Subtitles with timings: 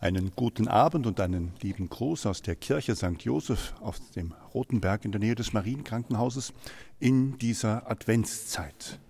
[0.00, 3.20] Einen guten Abend und einen lieben Gruß aus der Kirche St.
[3.20, 6.52] Joseph auf dem Rotenberg in der Nähe des Marienkrankenhauses
[7.00, 9.00] in dieser Adventszeit.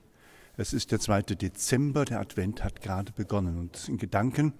[0.56, 1.22] Es ist der 2.
[1.34, 4.54] Dezember, der Advent hat gerade begonnen und in Gedanken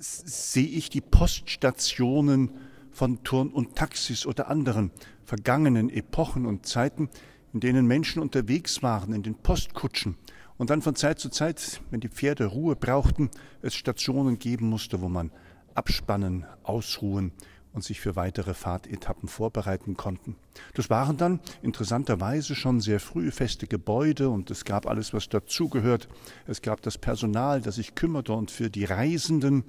[0.00, 2.50] sehe ich die Poststationen
[2.90, 4.90] von Turn und Taxis oder anderen
[5.24, 7.10] vergangenen Epochen und Zeiten,
[7.52, 10.16] in denen Menschen unterwegs waren in den Postkutschen
[10.58, 13.30] und dann von Zeit zu Zeit, wenn die Pferde Ruhe brauchten,
[13.62, 15.30] es Stationen geben musste, wo man
[15.74, 17.32] abspannen, ausruhen
[17.72, 20.36] und sich für weitere Fahrtetappen vorbereiten konnten.
[20.72, 26.08] Das waren dann interessanterweise schon sehr früh feste Gebäude und es gab alles, was dazugehört.
[26.46, 29.62] Es gab das Personal, das sich kümmerte und für die Reisenden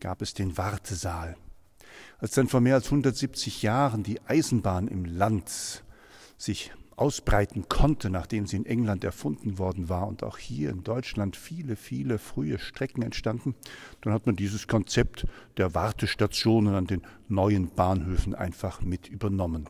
[0.00, 1.36] gab es den Wartesaal.
[2.18, 5.82] Als dann vor mehr als 170 Jahren die Eisenbahn im Land
[6.36, 11.36] sich ausbreiten konnte, nachdem sie in England erfunden worden war und auch hier in Deutschland
[11.36, 13.54] viele, viele frühe Strecken entstanden,
[14.00, 15.26] dann hat man dieses Konzept
[15.58, 19.68] der Wartestationen an den neuen Bahnhöfen einfach mit übernommen.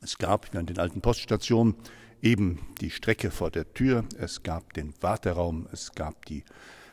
[0.00, 1.74] Es gab wie an den alten Poststationen
[2.22, 6.44] eben die Strecke vor der Tür, es gab den Warteraum, es gab die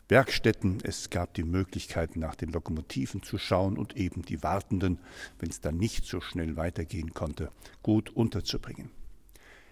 [0.09, 4.99] Werkstätten, es gab die Möglichkeit, nach den Lokomotiven zu schauen und eben die Wartenden,
[5.39, 7.49] wenn es dann nicht so schnell weitergehen konnte,
[7.83, 8.91] gut unterzubringen.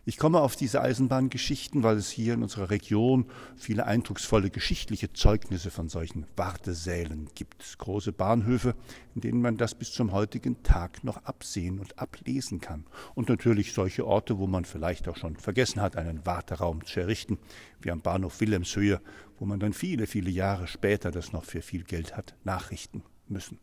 [0.04, 5.70] Ich komme auf diese Eisenbahngeschichten, weil es hier in unserer Region viele eindrucksvolle geschichtliche Zeugnisse
[5.70, 7.78] von solchen Wartesälen gibt.
[7.78, 8.74] Große Bahnhöfe,
[9.14, 12.86] in denen man das bis zum heutigen Tag noch absehen und ablesen kann.
[13.14, 17.38] Und natürlich solche Orte, wo man vielleicht auch schon vergessen hat, einen Warteraum zu errichten,
[17.80, 19.02] wie am Bahnhof Wilhelmshöhe,
[19.38, 23.60] wo man dann viele, viele Jahre später das noch für viel Geld hat nachrichten müssen.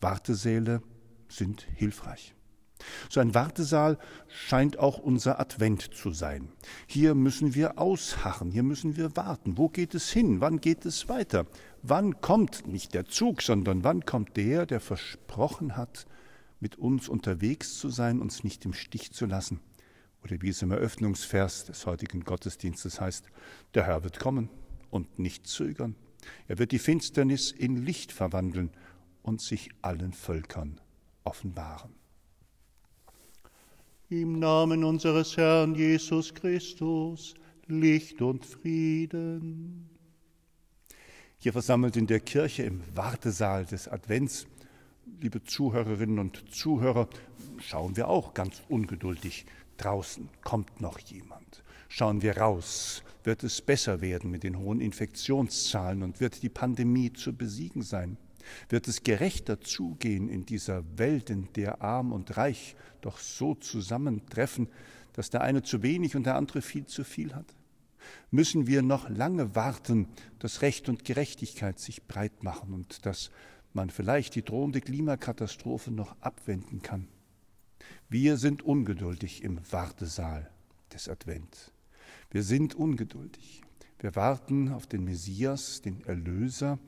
[0.00, 0.82] Wartesäle
[1.28, 2.34] sind hilfreich.
[3.08, 6.48] So ein Wartesaal scheint auch unser Advent zu sein.
[6.86, 9.56] Hier müssen wir ausharren, hier müssen wir warten.
[9.56, 10.40] Wo geht es hin?
[10.40, 11.46] Wann geht es weiter?
[11.82, 16.06] Wann kommt nicht der Zug, sondern wann kommt der, der versprochen hat,
[16.60, 19.60] mit uns unterwegs zu sein, uns nicht im Stich zu lassen?
[20.22, 23.26] Oder wie es im Eröffnungsvers des heutigen Gottesdienstes heißt,
[23.74, 24.48] der Herr wird kommen
[24.90, 25.96] und nicht zögern.
[26.48, 28.70] Er wird die Finsternis in Licht verwandeln
[29.22, 30.80] und sich allen Völkern
[31.24, 31.92] offenbaren.
[34.20, 37.34] Im Namen unseres Herrn Jesus Christus,
[37.66, 39.90] Licht und Frieden.
[41.36, 44.46] Hier versammelt in der Kirche im Wartesaal des Advents,
[45.20, 47.08] liebe Zuhörerinnen und Zuhörer,
[47.58, 49.46] schauen wir auch ganz ungeduldig.
[49.78, 51.64] Draußen kommt noch jemand.
[51.88, 53.02] Schauen wir raus.
[53.24, 58.16] Wird es besser werden mit den hohen Infektionszahlen und wird die Pandemie zu besiegen sein?
[58.68, 64.68] Wird es gerechter zugehen in dieser Welt, in der arm und reich doch so zusammentreffen,
[65.12, 67.46] dass der eine zu wenig und der andere viel zu viel hat?
[68.30, 73.30] Müssen wir noch lange warten, dass Recht und Gerechtigkeit sich breit machen und dass
[73.72, 77.08] man vielleicht die drohende Klimakatastrophe noch abwenden kann?
[78.08, 80.50] Wir sind ungeduldig im Wartesaal
[80.92, 81.72] des Advents.
[82.30, 83.62] Wir sind ungeduldig.
[83.98, 86.78] Wir warten auf den Messias, den Erlöser,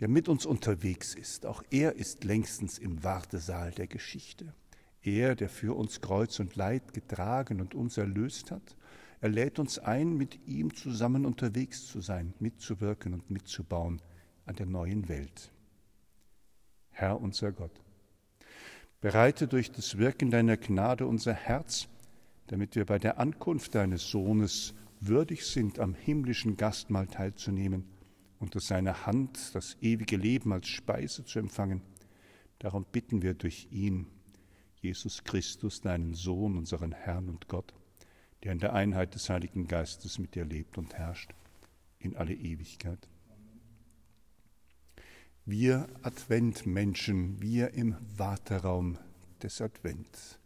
[0.00, 1.44] der mit uns unterwegs ist.
[1.44, 4.54] Auch er ist längstens im Wartesaal der Geschichte.
[5.02, 8.76] Er, der für uns Kreuz und Leid getragen und uns erlöst hat,
[9.20, 14.00] er lädt uns ein, mit ihm zusammen unterwegs zu sein, mitzuwirken und mitzubauen
[14.46, 15.52] an der neuen Welt.
[16.90, 17.82] Herr unser Gott,
[19.02, 21.88] bereite durch das Wirken deiner Gnade unser Herz,
[22.46, 27.84] damit wir bei der Ankunft deines Sohnes würdig sind, am himmlischen Gastmahl teilzunehmen
[28.40, 31.82] unter seiner Hand das ewige Leben als Speise zu empfangen.
[32.58, 34.06] Darum bitten wir durch ihn,
[34.80, 37.74] Jesus Christus, deinen Sohn, unseren Herrn und Gott,
[38.42, 41.34] der in der Einheit des Heiligen Geistes mit dir lebt und herrscht
[41.98, 43.08] in alle Ewigkeit.
[45.44, 48.98] Wir Adventmenschen, wir im Warteraum
[49.42, 50.38] des Advents,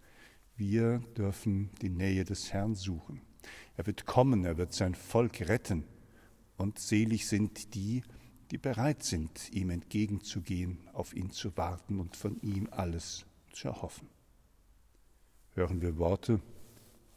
[0.56, 3.20] wir dürfen die Nähe des Herrn suchen.
[3.76, 5.84] Er wird kommen, er wird sein Volk retten
[6.56, 8.02] und selig sind die,
[8.50, 14.08] die bereit sind, ihm entgegenzugehen, auf ihn zu warten und von ihm alles zu erhoffen.
[15.54, 16.40] Hören wir Worte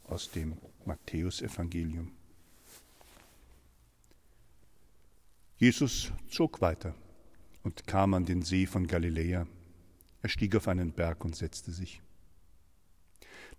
[0.04, 2.12] aus dem Matthäusevangelium.
[5.58, 6.94] Jesus zog weiter
[7.64, 9.46] und kam an den See von Galiläa.
[10.22, 12.00] Er stieg auf einen Berg und setzte sich.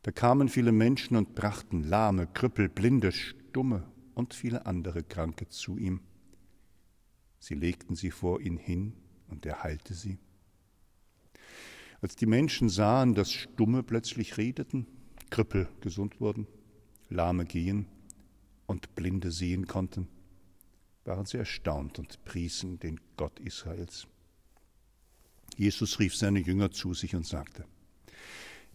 [0.02, 3.86] Da kamen viele Menschen und brachten Lahme, Krüppel, Blinde, Stumme
[4.20, 6.02] und viele andere Kranke zu ihm.
[7.40, 8.94] Sie legten sie vor ihn hin
[9.30, 10.20] und er heilte sie.
[12.02, 14.86] Als die Menschen sahen, dass Stumme plötzlich redeten,
[15.30, 16.48] Krüppel gesund wurden,
[17.10, 17.88] Lahme gehen
[18.68, 20.08] und Blinde sehen konnten,
[21.06, 24.08] waren sie erstaunt und priesen den Gott Israels.
[25.56, 27.66] Jesus rief seine Jünger zu sich und sagte,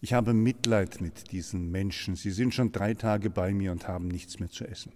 [0.01, 2.15] ich habe Mitleid mit diesen Menschen.
[2.15, 4.91] Sie sind schon drei Tage bei mir und haben nichts mehr zu essen.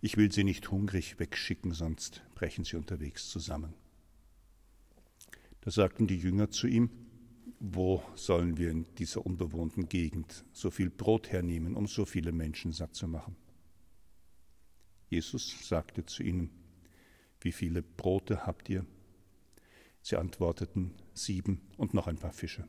[0.00, 3.74] Ich will sie nicht hungrig wegschicken, sonst brechen sie unterwegs zusammen.
[5.60, 6.90] Da sagten die Jünger zu ihm,
[7.58, 12.72] wo sollen wir in dieser unbewohnten Gegend so viel Brot hernehmen, um so viele Menschen
[12.72, 13.36] satt zu machen?
[15.08, 16.50] Jesus sagte zu ihnen,
[17.40, 18.84] wie viele Brote habt ihr?
[20.02, 22.68] Sie antworteten, sieben und noch ein paar Fische.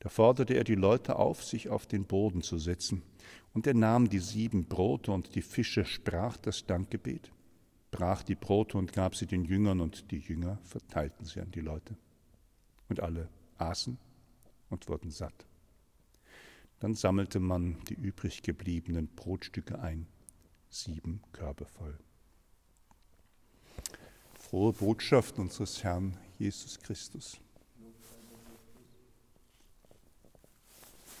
[0.00, 3.02] Da forderte er die Leute auf, sich auf den Boden zu setzen,
[3.52, 7.32] und er nahm die sieben Brote und die Fische, sprach das Dankgebet,
[7.90, 11.60] brach die Brote und gab sie den Jüngern, und die Jünger verteilten sie an die
[11.60, 11.96] Leute.
[12.88, 13.28] Und alle
[13.58, 13.98] aßen
[14.70, 15.46] und wurden satt.
[16.80, 20.06] Dann sammelte man die übrig gebliebenen Brotstücke ein,
[20.70, 21.98] sieben Körbe voll.
[24.34, 27.40] Frohe Botschaft unseres Herrn Jesus Christus.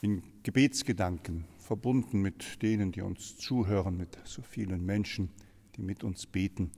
[0.00, 5.30] In Gebetsgedanken, verbunden mit denen, die uns zuhören, mit so vielen Menschen,
[5.74, 6.70] die mit uns beten,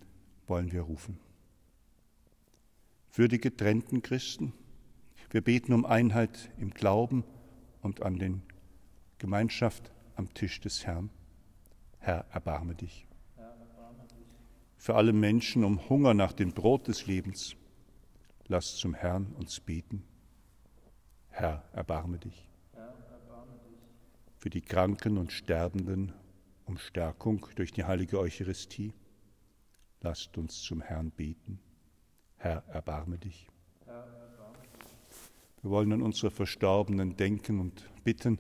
[0.47, 1.21] wollen wir rufen.
[3.11, 4.55] Für die getrennten Christen,
[5.31, 7.25] wir beten um Einheit im Glauben
[7.83, 8.43] und an den
[9.19, 11.11] Gemeinschaft am Tisch des Herrn.
[11.99, 13.07] Herr, erbarme dich.
[14.79, 17.55] Für alle Menschen um Hunger nach dem Brot des Lebens.
[18.49, 20.05] Lass zum Herrn uns beten.
[21.29, 22.50] Herr, erbarme dich.
[24.41, 26.15] Für die Kranken und Sterbenden
[26.65, 28.95] um Stärkung durch die heilige Eucharistie.
[30.01, 31.61] Lasst uns zum Herrn beten.
[32.39, 33.51] Herr, erbarme dich.
[33.85, 38.39] Wir wollen an unsere Verstorbenen denken und bitten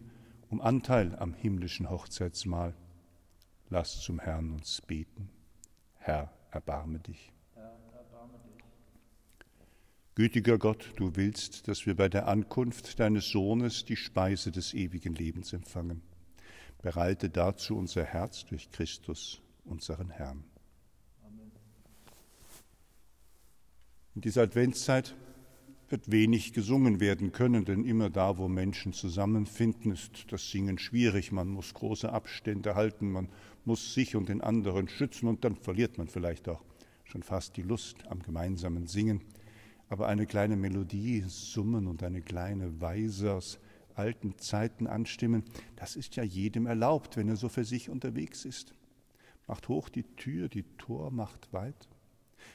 [0.48, 2.74] um Anteil am himmlischen Hochzeitsmahl.
[3.68, 5.28] Lass zum Herrn uns beten.
[5.98, 7.30] Herr, erbarme dich.
[10.16, 15.14] Gütiger Gott, du willst, dass wir bei der Ankunft deines Sohnes die Speise des ewigen
[15.14, 16.02] Lebens empfangen.
[16.82, 20.44] Bereite dazu unser Herz durch Christus, unseren Herrn.
[24.16, 25.14] In dieser Adventszeit
[25.88, 31.30] wird wenig gesungen werden können, denn immer da, wo Menschen zusammenfinden, ist das Singen schwierig.
[31.30, 33.28] Man muss große Abstände halten, man
[33.64, 36.64] muss sich und den anderen schützen und dann verliert man vielleicht auch
[37.04, 39.20] schon fast die Lust am gemeinsamen Singen.
[39.90, 43.58] Aber eine kleine Melodie summen und eine kleine Weise aus
[43.96, 45.42] alten Zeiten anstimmen,
[45.74, 48.72] das ist ja jedem erlaubt, wenn er so für sich unterwegs ist.
[49.48, 51.88] Macht hoch die Tür, die Tor macht weit.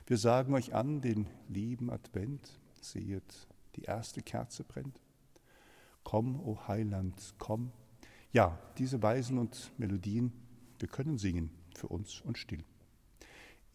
[0.07, 5.01] Wir sagen euch an den lieben Advent, sehet, die erste Kerze brennt.
[6.05, 7.73] Komm, o oh Heiland, komm.
[8.31, 10.31] Ja, diese Weisen und Melodien,
[10.79, 12.63] wir können singen für uns und still.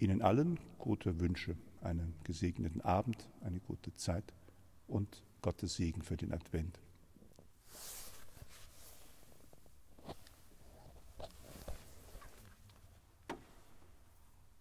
[0.00, 4.32] Ihnen allen gute Wünsche, einen gesegneten Abend, eine gute Zeit
[4.88, 6.80] und Gottes Segen für den Advent.